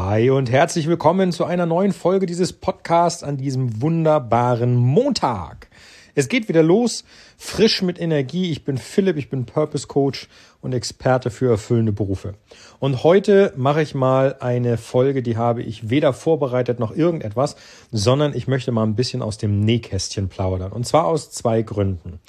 Hi 0.00 0.30
und 0.30 0.48
herzlich 0.48 0.86
willkommen 0.86 1.32
zu 1.32 1.44
einer 1.44 1.66
neuen 1.66 1.92
Folge 1.92 2.26
dieses 2.26 2.52
Podcasts 2.52 3.24
an 3.24 3.36
diesem 3.36 3.82
wunderbaren 3.82 4.76
Montag. 4.76 5.66
Es 6.14 6.28
geht 6.28 6.48
wieder 6.48 6.62
los, 6.62 7.02
frisch 7.36 7.82
mit 7.82 8.00
Energie. 8.00 8.52
Ich 8.52 8.64
bin 8.64 8.78
Philipp, 8.78 9.16
ich 9.16 9.28
bin 9.28 9.44
Purpose 9.44 9.88
Coach 9.88 10.28
und 10.60 10.72
Experte 10.72 11.30
für 11.30 11.50
erfüllende 11.50 11.90
Berufe. 11.90 12.34
Und 12.78 13.02
heute 13.02 13.52
mache 13.56 13.82
ich 13.82 13.96
mal 13.96 14.36
eine 14.38 14.76
Folge, 14.76 15.20
die 15.20 15.36
habe 15.36 15.64
ich 15.64 15.90
weder 15.90 16.12
vorbereitet 16.12 16.78
noch 16.78 16.94
irgendetwas, 16.94 17.56
sondern 17.90 18.34
ich 18.34 18.46
möchte 18.46 18.70
mal 18.70 18.84
ein 18.84 18.94
bisschen 18.94 19.20
aus 19.20 19.36
dem 19.36 19.58
Nähkästchen 19.58 20.28
plaudern. 20.28 20.70
Und 20.70 20.86
zwar 20.86 21.06
aus 21.06 21.32
zwei 21.32 21.62
Gründen. 21.62 22.20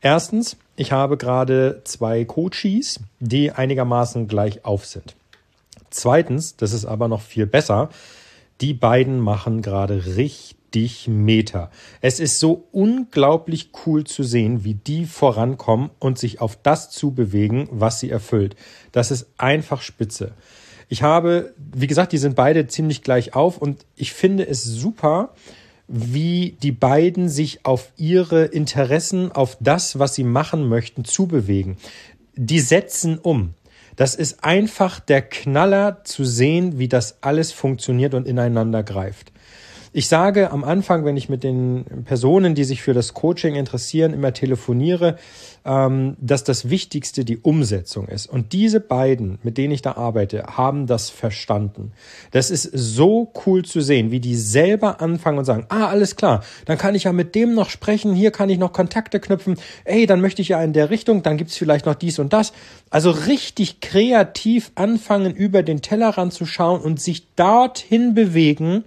Erstens, 0.00 0.56
ich 0.74 0.90
habe 0.90 1.16
gerade 1.16 1.82
zwei 1.84 2.24
Coaches, 2.24 2.98
die 3.20 3.52
einigermaßen 3.52 4.26
gleich 4.26 4.64
auf 4.64 4.86
sind. 4.86 5.14
Zweitens, 5.92 6.56
das 6.56 6.72
ist 6.72 6.84
aber 6.84 7.06
noch 7.08 7.20
viel 7.20 7.46
besser, 7.46 7.90
die 8.60 8.74
beiden 8.74 9.20
machen 9.20 9.62
gerade 9.62 10.16
richtig 10.16 11.06
Meter. 11.06 11.70
Es 12.00 12.18
ist 12.18 12.38
so 12.38 12.66
unglaublich 12.72 13.70
cool 13.84 14.04
zu 14.04 14.22
sehen, 14.22 14.64
wie 14.64 14.74
die 14.74 15.04
vorankommen 15.04 15.90
und 15.98 16.18
sich 16.18 16.40
auf 16.40 16.56
das 16.62 16.90
zu 16.90 17.12
bewegen, 17.12 17.68
was 17.70 18.00
sie 18.00 18.08
erfüllt. 18.08 18.56
Das 18.90 19.10
ist 19.10 19.26
einfach 19.36 19.82
spitze. 19.82 20.32
Ich 20.88 21.02
habe, 21.02 21.54
wie 21.56 21.86
gesagt, 21.86 22.12
die 22.12 22.18
sind 22.18 22.36
beide 22.36 22.66
ziemlich 22.66 23.02
gleich 23.02 23.34
auf 23.34 23.58
und 23.58 23.84
ich 23.96 24.12
finde 24.12 24.46
es 24.46 24.64
super, 24.64 25.34
wie 25.88 26.56
die 26.62 26.72
beiden 26.72 27.28
sich 27.28 27.66
auf 27.66 27.92
ihre 27.98 28.44
Interessen, 28.44 29.30
auf 29.30 29.58
das, 29.60 29.98
was 29.98 30.14
sie 30.14 30.24
machen 30.24 30.68
möchten, 30.68 31.04
zubewegen. 31.04 31.76
Die 32.34 32.60
setzen 32.60 33.18
um. 33.18 33.54
Das 33.96 34.14
ist 34.14 34.44
einfach 34.44 35.00
der 35.00 35.22
Knaller 35.22 36.04
zu 36.04 36.24
sehen, 36.24 36.78
wie 36.78 36.88
das 36.88 37.18
alles 37.20 37.52
funktioniert 37.52 38.14
und 38.14 38.26
ineinander 38.26 38.82
greift. 38.82 39.32
Ich 39.94 40.08
sage 40.08 40.50
am 40.50 40.64
Anfang, 40.64 41.04
wenn 41.04 41.18
ich 41.18 41.28
mit 41.28 41.44
den 41.44 41.84
Personen, 42.06 42.54
die 42.54 42.64
sich 42.64 42.80
für 42.80 42.94
das 42.94 43.12
Coaching 43.12 43.56
interessieren, 43.56 44.14
immer 44.14 44.32
telefoniere, 44.32 45.18
ähm, 45.66 46.16
dass 46.18 46.44
das 46.44 46.70
Wichtigste 46.70 47.26
die 47.26 47.36
Umsetzung 47.36 48.08
ist. 48.08 48.26
Und 48.26 48.54
diese 48.54 48.80
beiden, 48.80 49.38
mit 49.42 49.58
denen 49.58 49.74
ich 49.74 49.82
da 49.82 49.92
arbeite, 49.92 50.44
haben 50.56 50.86
das 50.86 51.10
verstanden. 51.10 51.92
Das 52.30 52.50
ist 52.50 52.62
so 52.72 53.32
cool 53.44 53.66
zu 53.66 53.82
sehen, 53.82 54.10
wie 54.10 54.20
die 54.20 54.34
selber 54.34 55.02
anfangen 55.02 55.38
und 55.38 55.44
sagen, 55.44 55.66
ah, 55.68 55.88
alles 55.88 56.16
klar, 56.16 56.42
dann 56.64 56.78
kann 56.78 56.94
ich 56.94 57.04
ja 57.04 57.12
mit 57.12 57.34
dem 57.34 57.54
noch 57.54 57.68
sprechen, 57.68 58.14
hier 58.14 58.30
kann 58.30 58.48
ich 58.48 58.58
noch 58.58 58.72
Kontakte 58.72 59.20
knüpfen, 59.20 59.58
ey, 59.84 60.06
dann 60.06 60.22
möchte 60.22 60.40
ich 60.40 60.48
ja 60.48 60.62
in 60.64 60.72
der 60.72 60.88
Richtung, 60.88 61.22
dann 61.22 61.36
gibt's 61.36 61.58
vielleicht 61.58 61.84
noch 61.84 61.96
dies 61.96 62.18
und 62.18 62.32
das. 62.32 62.54
Also 62.88 63.10
richtig 63.10 63.80
kreativ 63.80 64.72
anfangen, 64.74 65.34
über 65.34 65.62
den 65.62 65.82
Tellerrand 65.82 66.32
zu 66.32 66.46
schauen 66.46 66.80
und 66.80 66.98
sich 66.98 67.26
dorthin 67.36 68.14
bewegen, 68.14 68.84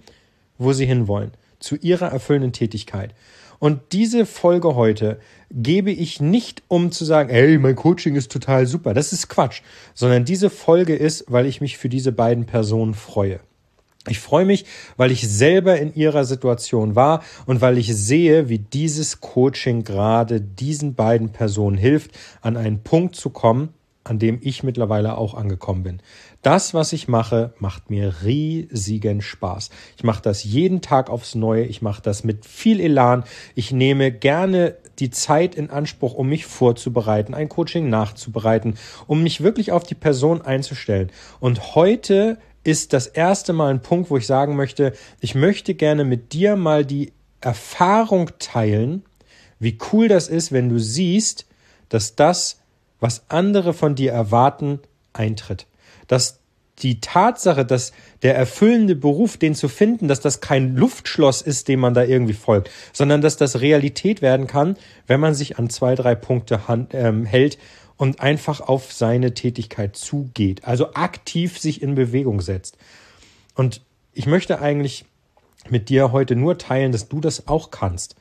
wo 0.58 0.74
sie 0.74 0.86
hinwollen, 0.86 1.32
zu 1.60 1.76
ihrer 1.76 2.08
erfüllenden 2.08 2.54
Tätigkeit. 2.54 3.14
Und 3.60 3.94
diese 3.94 4.26
Folge 4.26 4.76
heute 4.76 5.20
gebe 5.52 5.92
ich 5.92 6.20
nicht, 6.20 6.64
um 6.68 6.92
zu 6.92 7.06
sagen, 7.06 7.30
hey, 7.30 7.58
mein 7.58 7.76
Coaching 7.76 8.16
ist 8.16 8.32
total 8.32 8.68
super. 8.68 8.94
Das 8.94 9.14
ist 9.14 9.30
Quatsch. 9.30 9.62
Sondern 9.94 10.26
diese 10.26 10.50
Folge 10.50 10.96
ist, 10.96 11.26
weil 11.28 11.46
ich 11.46 11.62
mich 11.62 11.78
für 11.78 11.90
diese 11.90 12.12
beiden 12.12 12.46
Personen 12.46 12.94
freue. 12.94 13.40
Ich 14.08 14.20
freue 14.20 14.46
mich, 14.46 14.66
weil 14.98 15.10
ich 15.10 15.28
selber 15.28 15.80
in 15.80 15.96
ihrer 15.96 16.26
Situation 16.26 16.96
war 16.96 17.24
und 17.48 17.62
weil 17.62 17.80
ich 17.80 17.96
sehe, 17.96 18.50
wie 18.50 18.60
dieses 18.60 19.20
Coaching 19.20 19.84
gerade 19.84 20.42
diesen 20.42 20.94
beiden 20.94 21.30
Personen 21.30 21.78
hilft, 21.78 22.12
an 22.42 22.56
einen 22.56 22.84
Punkt 22.84 23.16
zu 23.16 23.32
kommen, 23.32 23.70
an 24.06 24.20
dem 24.20 24.40
ich 24.42 24.64
mittlerweile 24.64 25.18
auch 25.18 25.34
angekommen 25.34 25.84
bin. 25.84 26.00
Das, 26.44 26.76
was 26.76 26.94
ich 26.94 27.08
mache, 27.08 27.54
macht 27.58 27.90
mir 27.90 28.14
riesigen 28.24 29.22
Spaß. 29.22 29.72
Ich 29.98 30.04
mache 30.04 30.22
das 30.22 30.44
jeden 30.44 30.82
Tag 30.82 31.10
aufs 31.10 31.34
Neue. 31.34 31.66
Ich 31.66 31.82
mache 31.82 32.04
das 32.04 32.24
mit 32.24 32.46
viel 32.46 32.80
Elan. 32.80 33.24
Ich 33.56 33.72
nehme 33.72 34.12
gerne 34.12 34.78
die 35.00 35.10
Zeit 35.10 35.56
in 35.56 35.72
Anspruch, 35.72 36.14
um 36.14 36.30
mich 36.30 36.46
vorzubereiten, 36.46 37.34
ein 37.34 37.50
Coaching 37.50 37.90
nachzubereiten, 37.90 38.78
um 39.08 39.24
mich 39.24 39.42
wirklich 39.42 39.72
auf 39.72 39.84
die 39.84 39.96
Person 39.96 40.42
einzustellen. 40.44 41.12
Und 41.40 41.76
heute 41.76 42.38
ist 42.64 42.94
das 42.94 43.08
erste 43.08 43.54
Mal 43.54 43.72
ein 43.72 43.82
Punkt, 43.82 44.12
wo 44.12 44.18
ich 44.18 44.28
sagen 44.28 44.56
möchte, 44.56 44.94
ich 45.20 45.34
möchte 45.34 45.74
gerne 45.74 46.06
mit 46.06 46.32
dir 46.32 46.56
mal 46.56 46.86
die 46.86 47.12
Erfahrung 47.42 48.30
teilen, 48.38 49.04
wie 49.60 49.80
cool 49.92 50.08
das 50.08 50.28
ist, 50.28 50.52
wenn 50.52 50.70
du 50.70 50.80
siehst, 50.80 51.48
dass 51.90 52.16
das, 52.16 52.62
was 53.00 53.26
andere 53.30 53.74
von 53.74 53.96
dir 53.96 54.12
erwarten, 54.12 54.80
eintritt 55.14 55.68
dass 56.08 56.40
die 56.80 57.00
Tatsache, 57.00 57.66
dass 57.66 57.94
der 58.22 58.36
erfüllende 58.36 58.96
Beruf, 58.96 59.38
den 59.38 59.56
zu 59.56 59.70
finden, 59.70 60.10
dass 60.10 60.20
das 60.20 60.42
kein 60.42 60.76
Luftschloss 60.76 61.42
ist, 61.42 61.70
dem 61.70 61.80
man 61.80 61.94
da 61.94 62.04
irgendwie 62.04 62.34
folgt, 62.34 62.70
sondern 62.92 63.22
dass 63.22 63.38
das 63.38 63.62
Realität 63.62 64.22
werden 64.22 64.46
kann, 64.46 64.76
wenn 65.08 65.22
man 65.22 65.34
sich 65.34 65.58
an 65.58 65.70
zwei, 65.70 65.96
drei 65.96 66.16
Punkte 66.16 66.68
hand, 66.68 66.94
ähm, 66.94 67.26
hält 67.26 67.58
und 67.96 68.20
einfach 68.20 68.60
auf 68.60 68.92
seine 68.92 69.34
Tätigkeit 69.34 69.96
zugeht, 69.96 70.66
also 70.66 70.94
aktiv 70.96 71.58
sich 71.60 71.82
in 71.82 71.96
Bewegung 71.96 72.42
setzt. 72.42 72.78
Und 73.54 73.82
ich 74.12 74.26
möchte 74.26 74.60
eigentlich 74.60 75.06
mit 75.70 75.88
dir 75.88 76.12
heute 76.12 76.36
nur 76.36 76.58
teilen, 76.58 76.92
dass 76.92 77.08
du 77.08 77.22
das 77.22 77.48
auch 77.48 77.72
kannst. 77.72 78.18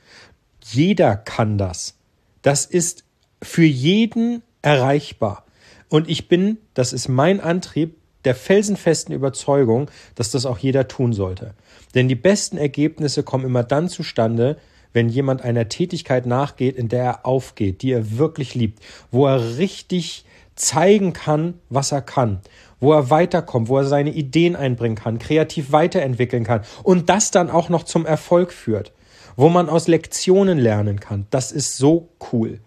Jeder 0.63 1.17
kann 1.17 1.57
das. 1.57 1.95
Das 2.41 2.65
ist 2.65 3.03
für 3.41 3.65
jeden 3.65 4.43
erreichbar. 4.65 5.45
Und 5.89 6.09
ich 6.09 6.27
bin, 6.27 6.57
das 6.73 6.91
ist 6.91 7.07
mein 7.07 7.39
Antrieb, 7.39 7.95
der 8.25 8.33
felsenfesten 8.33 9.13
Überzeugung, 9.13 9.91
dass 10.15 10.31
das 10.31 10.47
auch 10.47 10.57
jeder 10.57 10.87
tun 10.87 11.13
sollte. 11.13 11.53
Denn 11.93 12.07
die 12.07 12.15
besten 12.15 12.57
Ergebnisse 12.57 13.21
kommen 13.21 13.45
immer 13.45 13.63
dann 13.63 13.87
zustande, 13.87 14.57
wenn 14.93 15.09
jemand 15.09 15.43
einer 15.43 15.69
Tätigkeit 15.69 16.25
nachgeht, 16.25 16.77
in 16.77 16.89
der 16.89 17.03
er 17.03 17.25
aufgeht, 17.25 17.83
die 17.83 17.91
er 17.91 18.17
wirklich 18.17 18.55
liebt, 18.55 18.81
wo 19.11 19.27
er 19.27 19.57
richtig 19.57 20.25
zeigen 20.55 21.13
kann, 21.13 21.55
was 21.69 21.91
er 21.91 22.01
kann, 22.01 22.39
wo 22.79 22.93
er 22.93 23.09
weiterkommt, 23.09 23.67
wo 23.67 23.77
er 23.77 23.85
seine 23.85 24.11
Ideen 24.11 24.55
einbringen 24.55 24.95
kann, 24.95 25.19
kreativ 25.19 25.71
weiterentwickeln 25.71 26.43
kann 26.45 26.61
und 26.81 27.09
das 27.09 27.29
dann 27.29 27.49
auch 27.49 27.69
noch 27.69 27.83
zum 27.83 28.05
Erfolg 28.05 28.51
führt, 28.51 28.93
wo 29.35 29.49
man 29.49 29.69
aus 29.69 29.87
Lektionen 29.87 30.57
lernen 30.57 30.99
kann. 30.99 31.27
Das 31.29 31.51
ist 31.51 31.77
so 31.77 32.09
cool. 32.31 32.59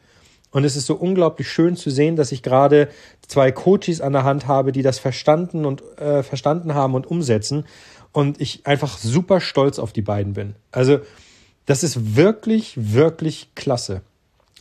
Und 0.51 0.65
es 0.65 0.77
ist 0.77 0.87
so 0.87 0.95
unglaublich 0.95 1.49
schön 1.49 1.77
zu 1.77 1.91
sehen, 1.91 2.17
dass 2.17 2.33
ich 2.33 2.43
gerade 2.43 2.89
zwei 3.27 3.53
Coaches 3.53 4.01
an 4.01 4.13
der 4.13 4.25
Hand 4.25 4.47
habe, 4.47 4.73
die 4.73 4.83
das 4.83 4.99
verstanden 4.99 5.65
und 5.65 5.83
äh, 5.99 6.23
verstanden 6.23 6.75
haben 6.75 6.95
und 6.95 7.07
umsetzen. 7.07 7.65
Und 8.13 8.41
ich 8.41 8.67
einfach 8.67 8.97
super 8.97 9.41
stolz 9.41 9.79
auf 9.79 9.93
die 9.93 10.03
beiden 10.03 10.33
bin. 10.33 10.55
Also 10.73 11.01
das 11.67 11.83
ist 11.83 12.17
wirklich, 12.17 12.75
wirklich 12.77 13.55
klasse. 13.55 14.01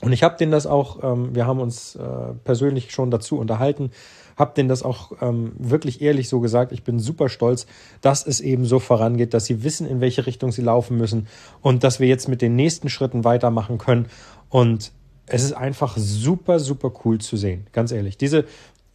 Und 0.01 0.11
ich 0.11 0.23
habe 0.23 0.37
denen 0.37 0.51
das 0.51 0.67
auch, 0.67 1.03
ähm, 1.03 1.33
wir 1.33 1.47
haben 1.47 1.59
uns 1.59 1.95
äh, 1.95 2.33
persönlich 2.43 2.91
schon 2.91 3.09
dazu 3.09 3.39
unterhalten, 3.39 3.91
habe 4.35 4.53
denen 4.55 4.69
das 4.69 4.83
auch 4.83 5.13
ähm, 5.21 5.53
wirklich 5.57 6.01
ehrlich 6.01 6.29
so 6.29 6.39
gesagt. 6.39 6.71
Ich 6.71 6.83
bin 6.83 6.99
super 6.99 7.29
stolz, 7.29 7.65
dass 8.01 8.27
es 8.27 8.39
eben 8.39 8.65
so 8.65 8.79
vorangeht, 8.79 9.33
dass 9.33 9.45
sie 9.45 9.63
wissen, 9.63 9.87
in 9.87 9.99
welche 9.99 10.27
Richtung 10.27 10.51
sie 10.51 10.61
laufen 10.61 10.97
müssen 10.97 11.27
und 11.61 11.83
dass 11.83 11.99
wir 11.99 12.07
jetzt 12.07 12.27
mit 12.27 12.43
den 12.43 12.55
nächsten 12.55 12.89
Schritten 12.89 13.23
weitermachen 13.23 13.79
können. 13.79 14.07
Und 14.49 14.91
es 15.27 15.43
ist 15.43 15.53
einfach 15.53 15.97
super, 15.97 16.59
super 16.59 16.91
cool 17.05 17.19
zu 17.19 17.37
sehen. 17.37 17.67
Ganz 17.73 17.91
ehrlich. 17.91 18.17
Diese, 18.17 18.45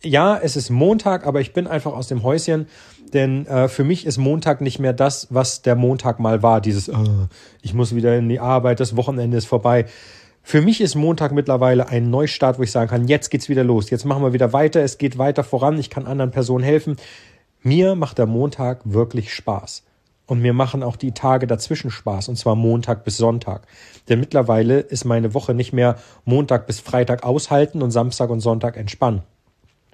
ja, 0.03 0.37
es 0.37 0.57
ist 0.57 0.71
Montag, 0.71 1.27
aber 1.27 1.41
ich 1.41 1.53
bin 1.53 1.67
einfach 1.67 1.93
aus 1.93 2.09
dem 2.09 2.23
Häuschen, 2.23 2.67
denn 3.13 3.47
äh, 3.47 3.69
für 3.69 3.85
mich 3.85 4.07
ist 4.07 4.19
Montag 4.19 4.61
nicht 4.61 4.79
mehr 4.79 4.93
das, 4.93 5.29
was 5.31 5.63
der 5.63 5.77
Montag 5.77 6.19
mal 6.19 6.43
war. 6.43 6.61
Dieses, 6.61 6.89
oh, 6.89 7.29
ich 7.61 7.75
muss 7.75 7.95
wieder 7.95 8.17
in 8.17 8.29
die 8.29 8.41
Arbeit, 8.41 8.81
das 8.81 8.97
Wochenende 8.97 9.37
ist 9.37 9.47
vorbei. 9.47 9.87
Für 10.43 10.61
mich 10.61 10.81
ist 10.81 10.97
Montag 10.97 11.33
mittlerweile 11.33 11.89
ein 11.89 12.11
Neustart, 12.11 12.59
wo 12.59 12.63
ich 12.63 12.73
sagen 12.73 12.91
kann, 12.91 13.07
jetzt 13.07 13.31
geht's 13.31 13.49
wieder 13.49 13.63
los, 13.63 13.91
jetzt 13.91 14.05
machen 14.05 14.25
wir 14.25 14.33
wieder 14.33 14.53
weiter, 14.53 14.83
es 14.83 14.99
geht 14.99 15.19
weiter 15.19 15.45
voran, 15.45 15.79
ich 15.79 15.89
kann 15.89 16.07
anderen 16.07 16.33
Personen 16.33 16.65
helfen. 16.65 16.97
Mir 17.63 17.95
macht 17.95 18.19
der 18.19 18.27
Montag 18.27 18.81
wirklich 18.85 19.33
Spaß. 19.33 19.85
Und 20.33 20.41
mir 20.41 20.55
machen 20.55 20.83
auch 20.83 20.97
die 20.97 21.13
Tage 21.13 21.47
dazwischen 21.47 21.91
Spaß, 21.91 22.31
und 22.31 22.37
zwar 22.37 22.55
Montag 22.55 23.05
bis 23.05 23.19
Sonntag. 23.19 23.67
Denn 24.09 24.19
mittlerweile 24.19 24.81
ist 24.81 25.05
meine 25.05 25.35
Woche 25.35 25.53
nicht 25.53 25.75
mehr 25.75 25.97
Montag 26.25 26.67
bis 26.67 26.81
Freitag 26.81 27.23
aushalten 27.23 27.83
und 27.83 27.91
Samstag 27.91 28.31
und 28.31 28.41
Sonntag 28.41 28.79
entspannen. 28.79 29.21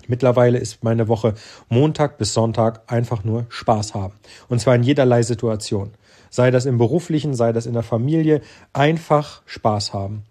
Mittlerweile 0.06 0.58
ist 0.58 0.84
meine 0.84 1.08
Woche 1.08 1.34
Montag 1.68 2.18
bis 2.18 2.34
Sonntag 2.34 2.82
einfach 2.86 3.24
nur 3.24 3.46
Spaß 3.48 3.94
haben. 3.94 4.14
Und 4.48 4.60
zwar 4.60 4.76
in 4.76 4.84
jederlei 4.84 5.24
Situation. 5.24 5.90
Sei 6.30 6.52
das 6.52 6.66
im 6.66 6.78
beruflichen, 6.78 7.34
sei 7.34 7.52
das 7.52 7.66
in 7.66 7.72
der 7.72 7.82
Familie, 7.82 8.40
einfach 8.72 9.42
Spaß 9.44 9.92
haben. 9.92 10.22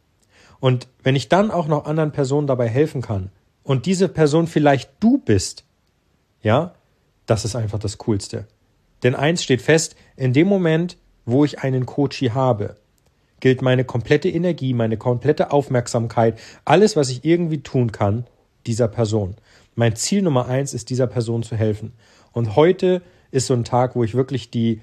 Und 0.62 0.88
wenn 1.04 1.18
ich 1.18 1.28
dann 1.28 1.52
auch 1.52 1.68
noch 1.68 1.84
anderen 1.84 2.14
Personen 2.14 2.48
dabei 2.48 2.70
helfen 2.70 3.02
kann 3.02 3.30
und 3.64 3.86
diese 3.86 4.08
Person 4.08 4.48
vielleicht 4.48 4.90
du 5.02 5.18
bist, 5.18 5.66
ja, 6.42 6.76
das 7.26 7.44
ist 7.44 7.58
einfach 7.58 7.80
das 7.80 7.98
Coolste. 7.98 8.48
Denn 9.04 9.16
eins 9.16 9.44
steht 9.44 9.62
fest, 9.62 9.96
in 10.16 10.34
dem 10.34 10.48
Moment, 10.48 10.98
wo 11.26 11.46
ich 11.46 11.60
einen 11.60 11.86
Coachie 11.86 12.32
habe, 12.32 12.78
gilt 13.40 13.62
meine 13.62 13.86
komplette 13.86 14.30
Energie, 14.30 14.74
meine 14.74 14.98
komplette 14.98 15.52
Aufmerksamkeit, 15.52 16.40
alles, 16.66 16.96
was 16.96 17.10
ich 17.10 17.24
irgendwie 17.24 17.62
tun 17.62 17.92
kann, 17.92 18.26
dieser 18.66 18.88
Person. 18.88 19.36
Mein 19.76 19.96
Ziel 19.96 20.22
Nummer 20.24 20.48
eins 20.48 20.74
ist, 20.74 20.90
dieser 20.90 21.08
Person 21.08 21.44
zu 21.44 21.56
helfen. 21.56 21.94
Und 22.32 22.56
heute 22.56 23.02
ist 23.32 23.48
so 23.48 23.54
ein 23.54 23.64
Tag, 23.64 23.96
wo 23.96 24.04
ich 24.04 24.16
wirklich 24.16 24.50
die, 24.50 24.82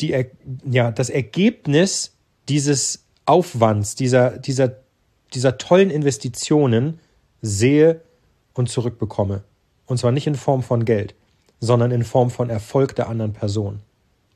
die, 0.00 0.26
ja, 0.64 0.90
das 0.90 1.10
Ergebnis 1.10 2.12
dieses 2.48 3.04
Aufwands, 3.26 3.94
dieser, 3.94 4.38
dieser, 4.38 4.76
dieser 5.34 5.58
tollen 5.58 5.90
Investitionen 5.90 6.98
sehe 7.42 8.00
und 8.54 8.68
zurückbekomme. 8.68 9.44
Und 9.86 9.98
zwar 9.98 10.12
nicht 10.12 10.26
in 10.26 10.34
Form 10.34 10.62
von 10.62 10.84
Geld, 10.84 11.14
sondern 11.64 11.90
in 11.90 12.04
Form 12.04 12.30
von 12.30 12.50
Erfolg 12.50 12.94
der 12.96 13.08
anderen 13.08 13.32
Person. 13.32 13.80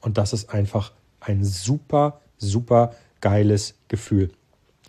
Und 0.01 0.19
das 0.19 0.33
ist 0.33 0.53
einfach 0.53 0.93
ein 1.21 1.45
super, 1.45 2.21
super 2.39 2.93
geiles 3.21 3.75
Gefühl. 3.89 4.31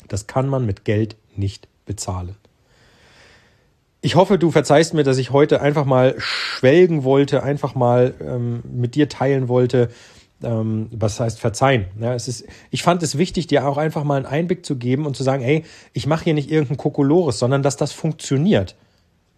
Das 0.07 0.27
kann 0.27 0.47
man 0.47 0.65
mit 0.65 0.86
Geld 0.86 1.15
nicht 1.36 1.68
bezahlen. 1.86 2.36
Ich 4.01 4.15
hoffe, 4.15 4.38
du 4.38 4.50
verzeihst 4.50 4.94
mir, 4.94 5.03
dass 5.03 5.18
ich 5.18 5.31
heute 5.31 5.62
einfach 5.62 5.83
mal 5.83 6.15
schwelgen 6.18 7.03
wollte, 7.03 7.44
einfach 7.44 7.75
mal 7.75 8.13
ähm, 8.21 8.62
mit 8.63 8.95
dir 8.95 9.09
teilen 9.09 9.50
wollte, 9.50 9.89
ähm, 10.42 10.88
was 10.92 11.19
heißt 11.19 11.39
verzeihen. 11.39 11.85
Ja, 12.00 12.13
es 12.13 12.30
ist, 12.30 12.45
ich 12.71 12.81
fand 12.81 13.03
es 13.03 13.18
wichtig, 13.18 13.47
dir 13.47 13.68
auch 13.68 13.77
einfach 13.77 14.06
mal 14.06 14.15
einen 14.15 14.25
Einblick 14.25 14.65
zu 14.65 14.77
geben 14.77 15.06
und 15.06 15.18
zu 15.18 15.24
sagen, 15.24 15.44
hey, 15.44 15.65
ich 15.92 16.07
mache 16.07 16.24
hier 16.24 16.33
nicht 16.33 16.50
irgendein 16.50 16.77
Kokolores, 16.77 17.39
sondern 17.39 17.62
dass 17.62 17.75
das 17.75 17.92
funktioniert. 17.92 18.75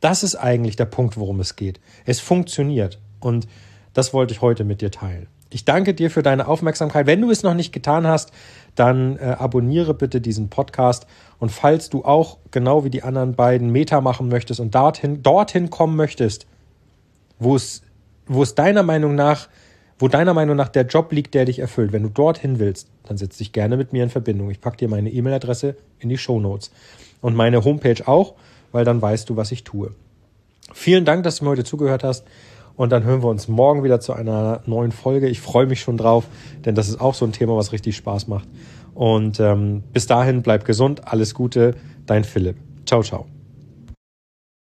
Das 0.02 0.24
ist 0.24 0.36
eigentlich 0.36 0.76
der 0.76 0.86
Punkt, 0.86 1.16
worum 1.18 1.40
es 1.40 1.56
geht. 1.56 1.80
Es 2.06 2.20
funktioniert. 2.20 3.00
Und 3.20 3.48
das 3.94 4.14
wollte 4.14 4.34
ich 4.34 4.42
heute 4.42 4.64
mit 4.64 4.82
dir 4.82 4.92
teilen. 4.92 5.28
Ich 5.54 5.66
danke 5.66 5.94
dir 5.94 6.10
für 6.10 6.24
deine 6.24 6.48
Aufmerksamkeit. 6.48 7.08
Wenn 7.08 7.22
du 7.22 7.30
es 7.30 7.44
noch 7.44 7.54
nicht 7.54 7.74
getan 7.74 8.08
hast, 8.08 8.32
dann 8.76 9.18
äh, 9.18 9.36
abonniere 9.38 9.94
bitte 9.94 10.22
diesen 10.22 10.50
Podcast. 10.50 11.06
Und 11.40 11.52
falls 11.52 11.90
du 11.90 12.06
auch 12.06 12.38
genau 12.52 12.84
wie 12.86 12.90
die 12.90 13.04
anderen 13.04 13.36
beiden 13.36 13.70
Meta 13.70 14.02
machen 14.02 14.30
möchtest 14.30 14.60
und 14.60 14.74
dorthin, 14.74 15.22
dorthin 15.24 15.70
kommen 15.70 15.96
möchtest, 15.98 16.48
wo 17.38 17.56
es, 17.56 17.84
wo 18.28 18.44
es 18.44 18.56
deiner 18.56 18.84
Meinung 18.84 19.14
nach, 19.14 19.50
wo 20.00 20.08
deiner 20.08 20.34
Meinung 20.34 20.56
nach 20.56 20.70
der 20.70 20.86
Job 20.86 21.12
liegt, 21.12 21.34
der 21.34 21.46
dich 21.46 21.60
erfüllt, 21.60 21.92
wenn 21.92 22.04
du 22.04 22.10
dorthin 22.10 22.58
willst, 22.58 22.88
dann 23.04 23.18
setz 23.18 23.38
dich 23.38 23.52
gerne 23.52 23.76
mit 23.76 23.92
mir 23.92 24.04
in 24.04 24.10
Verbindung. 24.10 24.50
Ich 24.52 24.62
packe 24.62 24.78
dir 24.78 24.88
meine 24.88 25.12
E-Mail-Adresse 25.12 25.76
in 26.00 26.08
die 26.08 26.18
Show 26.18 26.40
Notes 26.40 26.72
und 27.20 27.36
meine 27.36 27.64
Homepage 27.64 28.08
auch, 28.08 28.36
weil 28.72 28.86
dann 28.86 29.02
weißt 29.02 29.30
du, 29.30 29.36
was 29.36 29.52
ich 29.52 29.64
tue. 29.64 29.92
Vielen 30.74 31.06
Dank, 31.06 31.24
dass 31.24 31.38
du 31.38 31.46
mir 31.46 31.52
heute 31.52 31.64
zugehört 31.64 32.04
hast. 32.04 32.26
Und 32.76 32.92
dann 32.92 33.04
hören 33.04 33.22
wir 33.22 33.30
uns 33.30 33.48
morgen 33.48 33.84
wieder 33.84 34.00
zu 34.00 34.14
einer 34.14 34.62
neuen 34.66 34.92
Folge. 34.92 35.28
Ich 35.28 35.42
freue 35.42 35.66
mich 35.66 35.82
schon 35.82 35.98
drauf, 35.98 36.26
denn 36.66 36.74
das 36.74 36.88
ist 36.88 37.02
auch 37.02 37.14
so 37.14 37.26
ein 37.26 37.34
Thema, 37.34 37.56
was 37.56 37.74
richtig 37.74 37.96
Spaß 37.98 38.28
macht. 38.28 38.48
Und 38.94 39.40
ähm, 39.40 39.84
bis 39.94 40.08
dahin, 40.08 40.42
bleib 40.42 40.66
gesund, 40.66 41.08
alles 41.08 41.34
Gute, 41.34 41.76
dein 42.06 42.24
Philipp. 42.24 42.58
Ciao, 42.86 43.04
ciao. 43.04 43.41